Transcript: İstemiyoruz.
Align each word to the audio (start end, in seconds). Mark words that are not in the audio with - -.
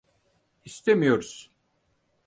İstemiyoruz. 0.65 1.51